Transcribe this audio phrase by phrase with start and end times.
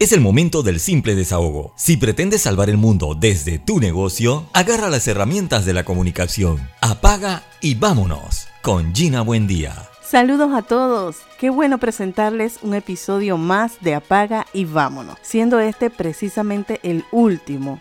[0.00, 1.74] Es el momento del simple desahogo.
[1.76, 6.58] Si pretendes salvar el mundo desde tu negocio, agarra las herramientas de la comunicación.
[6.80, 9.74] Apaga y vámonos con Gina Buendía.
[10.00, 11.18] Saludos a todos.
[11.38, 17.78] Qué bueno presentarles un episodio más de Apaga y vámonos, siendo este precisamente el último.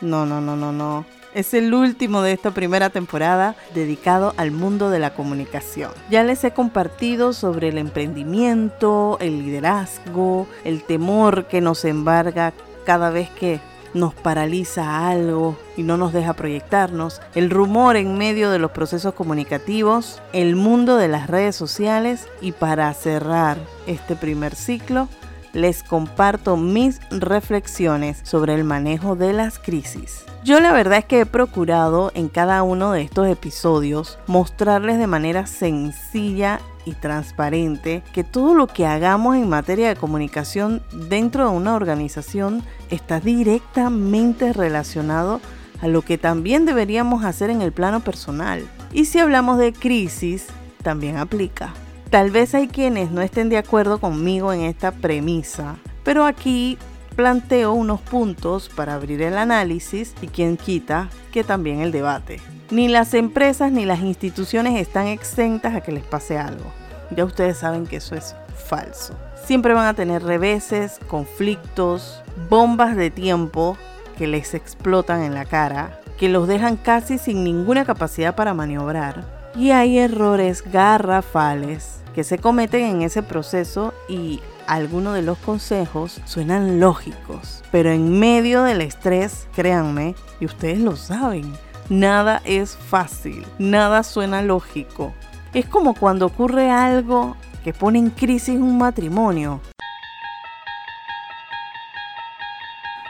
[0.00, 1.17] No, no, no, no, no.
[1.34, 5.90] Es el último de esta primera temporada dedicado al mundo de la comunicación.
[6.10, 13.10] Ya les he compartido sobre el emprendimiento, el liderazgo, el temor que nos embarga cada
[13.10, 13.60] vez que
[13.94, 19.14] nos paraliza algo y no nos deja proyectarnos, el rumor en medio de los procesos
[19.14, 25.08] comunicativos, el mundo de las redes sociales y para cerrar este primer ciclo,
[25.52, 30.24] les comparto mis reflexiones sobre el manejo de las crisis.
[30.44, 35.06] Yo la verdad es que he procurado en cada uno de estos episodios mostrarles de
[35.06, 41.56] manera sencilla y transparente que todo lo que hagamos en materia de comunicación dentro de
[41.56, 45.40] una organización está directamente relacionado
[45.82, 48.66] a lo que también deberíamos hacer en el plano personal.
[48.92, 50.46] Y si hablamos de crisis,
[50.82, 51.74] también aplica.
[52.10, 56.78] Tal vez hay quienes no estén de acuerdo conmigo en esta premisa, pero aquí
[57.16, 62.40] planteo unos puntos para abrir el análisis y quien quita que también el debate.
[62.70, 66.72] Ni las empresas ni las instituciones están exentas a que les pase algo.
[67.14, 69.14] Ya ustedes saben que eso es falso.
[69.44, 73.76] Siempre van a tener reveses, conflictos, bombas de tiempo
[74.16, 79.37] que les explotan en la cara, que los dejan casi sin ninguna capacidad para maniobrar.
[79.58, 86.20] Y hay errores garrafales que se cometen en ese proceso y algunos de los consejos
[86.26, 91.52] suenan lógicos, pero en medio del estrés, créanme, y ustedes lo saben,
[91.88, 95.12] nada es fácil, nada suena lógico.
[95.52, 99.60] Es como cuando ocurre algo que pone en crisis un matrimonio.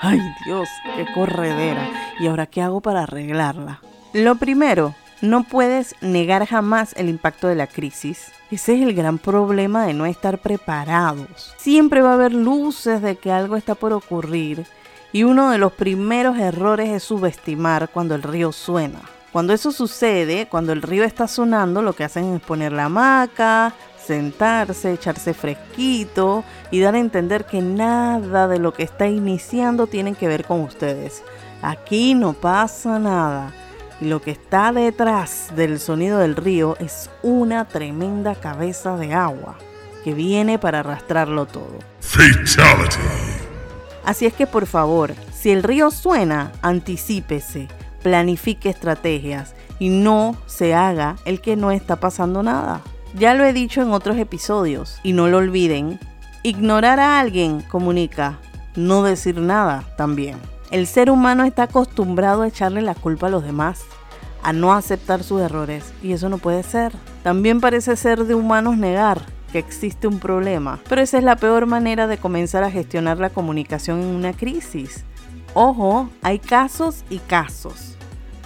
[0.00, 1.90] Ay Dios, qué corredera.
[2.18, 3.80] ¿Y ahora qué hago para arreglarla?
[4.14, 8.30] Lo primero, no puedes negar jamás el impacto de la crisis.
[8.50, 11.54] Ese es el gran problema de no estar preparados.
[11.58, 14.64] Siempre va a haber luces de que algo está por ocurrir
[15.12, 19.00] y uno de los primeros errores es subestimar cuando el río suena.
[19.32, 23.74] Cuando eso sucede, cuando el río está sonando, lo que hacen es poner la hamaca,
[24.02, 30.14] sentarse, echarse fresquito y dar a entender que nada de lo que está iniciando tiene
[30.14, 31.22] que ver con ustedes.
[31.60, 33.52] Aquí no pasa nada.
[34.00, 39.58] Y lo que está detrás del sonido del río es una tremenda cabeza de agua
[40.04, 41.78] que viene para arrastrarlo todo.
[42.00, 42.96] Fatality.
[44.04, 47.68] Así es que por favor, si el río suena, anticípese,
[48.02, 52.80] planifique estrategias y no se haga el que no está pasando nada.
[53.14, 55.98] Ya lo he dicho en otros episodios y no lo olviden,
[56.42, 58.38] ignorar a alguien comunica,
[58.76, 60.36] no decir nada también.
[60.70, 63.84] El ser humano está acostumbrado a echarle la culpa a los demás,
[64.42, 66.92] a no aceptar sus errores, y eso no puede ser.
[67.22, 71.64] También parece ser de humanos negar que existe un problema, pero esa es la peor
[71.64, 75.04] manera de comenzar a gestionar la comunicación en una crisis.
[75.54, 77.96] Ojo, hay casos y casos,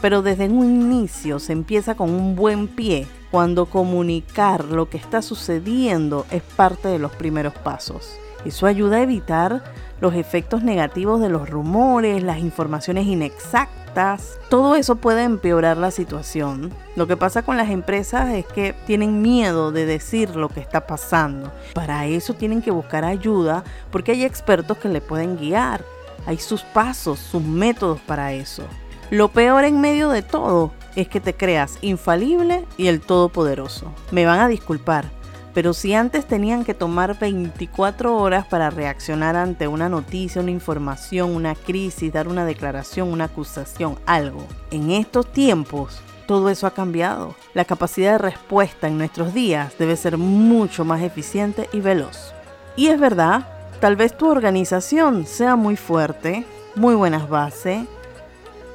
[0.00, 5.22] pero desde un inicio se empieza con un buen pie cuando comunicar lo que está
[5.22, 8.16] sucediendo es parte de los primeros pasos.
[8.44, 9.62] Eso ayuda a evitar
[10.00, 14.38] los efectos negativos de los rumores, las informaciones inexactas.
[14.48, 16.72] Todo eso puede empeorar la situación.
[16.96, 20.86] Lo que pasa con las empresas es que tienen miedo de decir lo que está
[20.86, 21.52] pasando.
[21.74, 25.84] Para eso tienen que buscar ayuda porque hay expertos que le pueden guiar.
[26.26, 28.64] Hay sus pasos, sus métodos para eso.
[29.10, 33.92] Lo peor en medio de todo es que te creas infalible y el todopoderoso.
[34.10, 35.21] Me van a disculpar
[35.54, 41.34] pero si antes tenían que tomar 24 horas para reaccionar ante una noticia, una información,
[41.34, 47.34] una crisis, dar una declaración, una acusación, algo, en estos tiempos todo eso ha cambiado.
[47.52, 52.32] La capacidad de respuesta en nuestros días debe ser mucho más eficiente y veloz.
[52.76, 53.46] Y es verdad,
[53.80, 57.86] tal vez tu organización sea muy fuerte, muy buenas bases,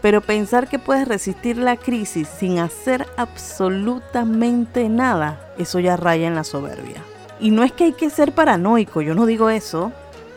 [0.01, 6.35] pero pensar que puedes resistir la crisis sin hacer absolutamente nada, eso ya raya en
[6.35, 7.01] la soberbia.
[7.39, 9.91] Y no es que hay que ser paranoico, yo no digo eso,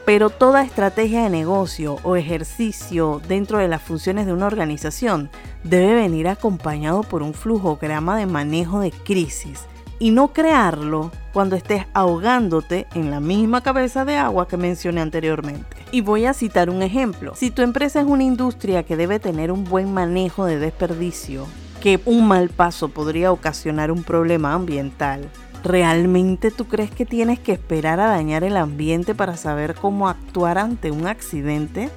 [0.04, 5.30] pero toda estrategia de negocio o ejercicio dentro de las funciones de una organización
[5.62, 9.66] debe venir acompañado por un flujograma de manejo de crisis
[10.00, 15.76] y no crearlo cuando estés ahogándote en la misma cabeza de agua que mencioné anteriormente.
[15.92, 17.34] Y voy a citar un ejemplo.
[17.36, 21.46] Si tu empresa es una industria que debe tener un buen manejo de desperdicio,
[21.80, 25.30] que un mal paso podría ocasionar un problema ambiental,
[25.62, 30.56] ¿Realmente tú crees que tienes que esperar a dañar el ambiente para saber cómo actuar
[30.56, 31.90] ante un accidente?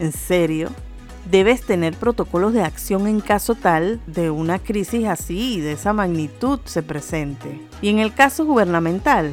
[0.00, 0.70] ¿En serio?
[1.30, 5.92] Debes tener protocolos de acción en caso tal de una crisis así y de esa
[5.92, 7.60] magnitud se presente.
[7.80, 9.32] Y en el caso gubernamental,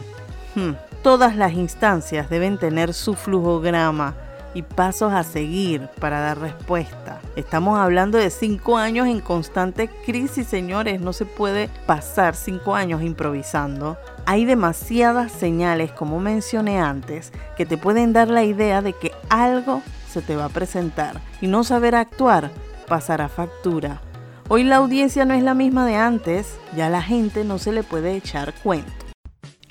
[0.55, 0.71] hmm,
[1.03, 4.15] todas las instancias deben tener su flujograma
[4.53, 7.21] y pasos a seguir para dar respuesta.
[7.35, 10.99] Estamos hablando de cinco años en constante crisis, señores.
[10.99, 13.97] No se puede pasar cinco años improvisando.
[14.25, 19.81] Hay demasiadas señales, como mencioné antes, que te pueden dar la idea de que algo
[20.11, 22.51] se te va a presentar y no saber actuar
[22.87, 24.01] pasará factura.
[24.49, 27.83] Hoy la audiencia no es la misma de antes, ya la gente no se le
[27.83, 28.91] puede echar cuento.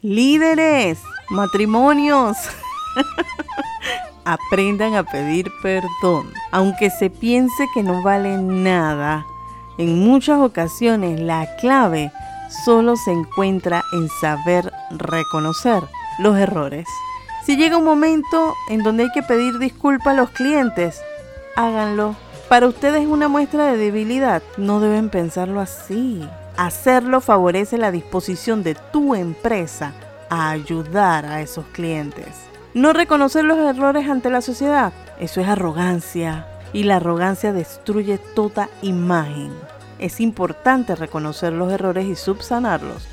[0.00, 0.98] Líderes,
[1.28, 2.36] matrimonios.
[4.24, 6.32] aprendan a pedir perdón.
[6.52, 9.24] Aunque se piense que no vale nada,
[9.78, 12.12] en muchas ocasiones la clave
[12.64, 15.82] solo se encuentra en saber reconocer
[16.18, 16.86] los errores.
[17.44, 21.00] Si llega un momento en donde hay que pedir disculpas a los clientes,
[21.56, 22.14] háganlo.
[22.48, 26.28] Para ustedes es una muestra de debilidad, no deben pensarlo así.
[26.56, 29.92] Hacerlo favorece la disposición de tu empresa
[30.28, 32.28] a ayudar a esos clientes.
[32.74, 38.68] No reconocer los errores ante la sociedad, eso es arrogancia y la arrogancia destruye toda
[38.82, 39.52] imagen.
[39.98, 43.08] Es importante reconocer los errores y subsanarlos.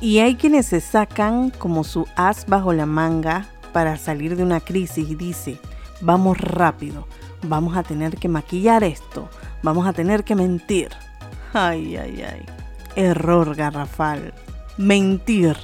[0.00, 3.46] Y hay quienes se sacan como su as bajo la manga
[3.76, 5.58] para salir de una crisis dice,
[6.00, 7.06] vamos rápido,
[7.42, 9.28] vamos a tener que maquillar esto,
[9.62, 10.88] vamos a tener que mentir.
[11.52, 12.46] Ay, ay, ay.
[12.94, 14.32] Error garrafal.
[14.78, 15.58] Mentir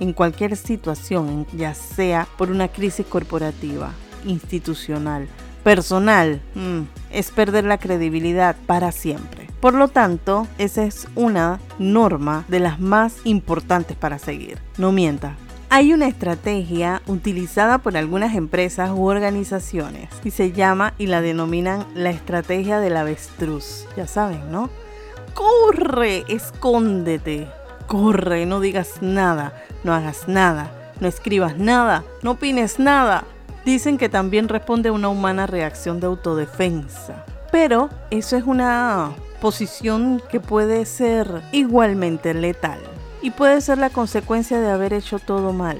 [0.00, 3.92] en cualquier situación, ya sea por una crisis corporativa,
[4.26, 5.26] institucional,
[5.64, 9.48] personal, mm, es perder la credibilidad para siempre.
[9.62, 14.58] Por lo tanto, esa es una norma de las más importantes para seguir.
[14.76, 15.36] No mienta.
[15.72, 21.86] Hay una estrategia utilizada por algunas empresas u organizaciones y se llama y la denominan
[21.94, 23.86] la estrategia del avestruz.
[23.96, 24.68] Ya saben, ¿no?
[25.32, 27.46] Corre, escóndete,
[27.86, 33.22] corre, no digas nada, no hagas nada, no escribas nada, no opines nada.
[33.64, 37.24] Dicen que también responde a una humana reacción de autodefensa.
[37.52, 42.89] Pero eso es una posición que puede ser igualmente letal
[43.22, 45.78] y puede ser la consecuencia de haber hecho todo mal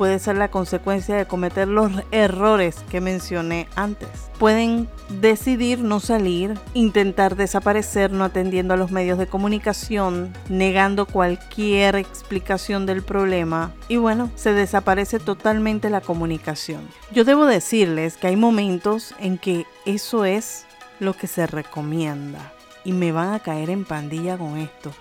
[0.00, 4.08] puede ser la consecuencia de cometer los errores que mencioné antes.
[4.38, 4.88] Pueden
[5.20, 12.86] decidir no salir, intentar desaparecer no atendiendo a los medios de comunicación, negando cualquier explicación
[12.86, 16.88] del problema y bueno, se desaparece totalmente la comunicación.
[17.12, 20.64] Yo debo decirles que hay momentos en que eso es
[20.98, 22.54] lo que se recomienda
[22.86, 24.92] y me van a caer en pandilla con esto,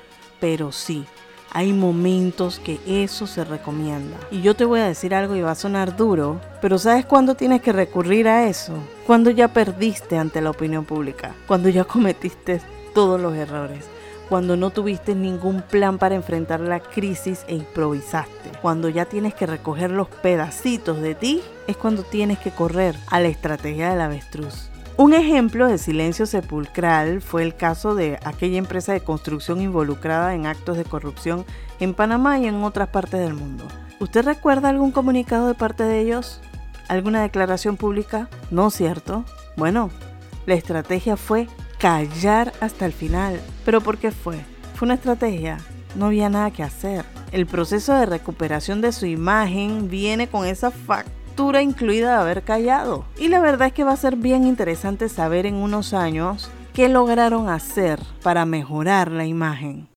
[0.41, 1.05] pero sí,
[1.51, 4.17] hay momentos que eso se recomienda.
[4.31, 7.35] Y yo te voy a decir algo y va a sonar duro, pero ¿sabes cuándo
[7.35, 8.73] tienes que recurrir a eso?
[9.07, 12.61] Cuando ya perdiste ante la opinión pública, cuando ya cometiste
[12.93, 13.85] todos los errores,
[14.29, 19.47] cuando no tuviste ningún plan para enfrentar la crisis e improvisaste, cuando ya tienes que
[19.47, 24.69] recoger los pedacitos de ti, es cuando tienes que correr a la estrategia del avestruz.
[24.99, 30.45] Un ejemplo de silencio sepulcral fue el caso de aquella empresa de construcción involucrada en
[30.45, 31.45] actos de corrupción
[31.79, 33.65] en Panamá y en otras partes del mundo.
[34.01, 36.41] ¿Usted recuerda algún comunicado de parte de ellos?
[36.89, 38.27] ¿Alguna declaración pública?
[38.51, 39.23] No, ¿cierto?
[39.55, 39.89] Bueno,
[40.45, 43.39] la estrategia fue callar hasta el final.
[43.63, 44.41] ¿Pero por qué fue?
[44.75, 45.59] Fue una estrategia.
[45.95, 47.05] No había nada que hacer.
[47.31, 50.71] El proceso de recuperación de su imagen viene con esa
[51.61, 53.05] incluida de haber callado.
[53.17, 56.89] Y la verdad es que va a ser bien interesante saber en unos años qué
[56.89, 59.87] lograron hacer para mejorar la imagen.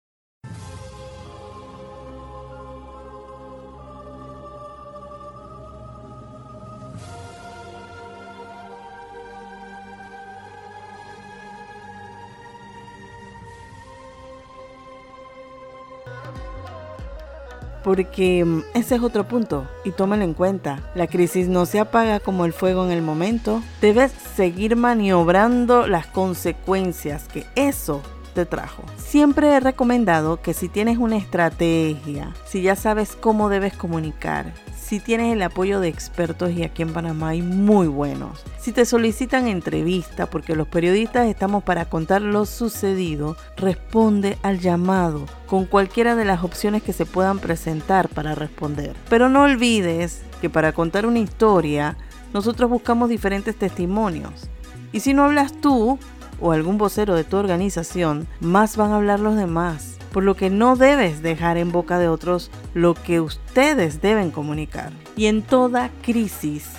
[17.83, 20.81] Porque mm, ese es otro punto y tómalo en cuenta.
[20.95, 23.63] La crisis no se apaga como el fuego en el momento.
[23.81, 28.03] Debes seguir maniobrando las consecuencias que eso
[28.35, 28.83] te trajo.
[28.97, 34.99] Siempre he recomendado que si tienes una estrategia, si ya sabes cómo debes comunicar, si
[35.01, 38.43] tienes el apoyo de expertos y aquí en Panamá hay muy buenos.
[38.59, 45.27] Si te solicitan entrevista, porque los periodistas estamos para contar lo sucedido, responde al llamado
[45.47, 48.95] con cualquiera de las opciones que se puedan presentar para responder.
[49.09, 51.97] Pero no olvides que para contar una historia,
[52.35, 54.49] nosotros buscamos diferentes testimonios.
[54.91, 55.99] Y si no hablas tú
[56.41, 59.97] o algún vocero de tu organización, más van a hablar los demás.
[60.13, 64.93] Por lo que no debes dejar en boca de otros lo que ustedes deben comunicar.
[65.17, 66.71] Y en toda crisis,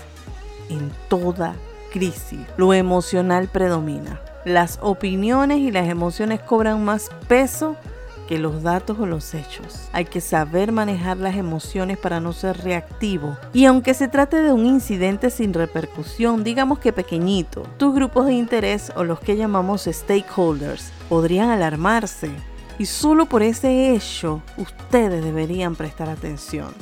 [0.69, 1.55] en toda
[1.91, 4.21] crisis, lo emocional predomina.
[4.45, 7.75] Las opiniones y las emociones cobran más peso
[8.27, 9.89] que los datos o los hechos.
[9.91, 13.37] Hay que saber manejar las emociones para no ser reactivo.
[13.53, 18.33] Y aunque se trate de un incidente sin repercusión, digamos que pequeñito, tus grupos de
[18.33, 22.31] interés o los que llamamos stakeholders podrían alarmarse.
[22.79, 26.73] Y solo por ese hecho, ustedes deberían prestar atención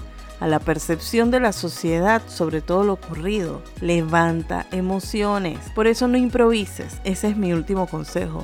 [0.41, 3.62] a la percepción de la sociedad sobre todo lo ocurrido.
[3.79, 5.60] Levanta emociones.
[5.75, 6.98] Por eso no improvises.
[7.05, 8.43] Ese es mi último consejo.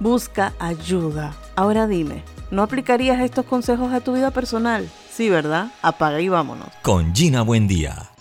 [0.00, 1.34] Busca ayuda.
[1.54, 4.88] Ahora dime, ¿no aplicarías estos consejos a tu vida personal?
[5.10, 5.70] Sí, ¿verdad?
[5.82, 6.68] Apaga y vámonos.
[6.82, 8.13] Con Gina Buen Día.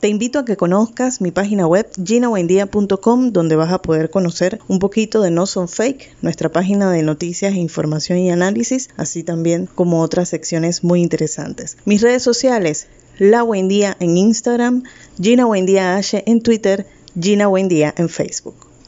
[0.00, 4.78] Te invito a que conozcas mi página web ginabuendia.com donde vas a poder conocer un
[4.78, 10.00] poquito de No Son Fake, nuestra página de noticias, información y análisis, así también como
[10.00, 11.76] otras secciones muy interesantes.
[11.84, 12.86] Mis redes sociales,
[13.18, 14.84] La Buendía en Instagram,
[15.20, 16.86] Gina en Twitter,
[17.20, 18.69] Gina en Facebook.